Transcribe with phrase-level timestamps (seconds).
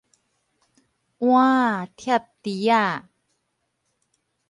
[0.03, 0.07] 碗仔疊
[2.41, 2.75] 碟仔